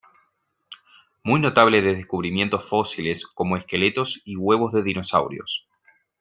Muy 1.23 1.39
notable 1.39 1.83
de 1.83 1.93
descubrimientos 1.93 2.67
fósiles 2.67 3.27
como 3.27 3.55
esqueletos 3.55 4.23
y 4.25 4.35
huevos 4.35 4.73
de 4.73 4.81
dinosaurios. 4.81 5.67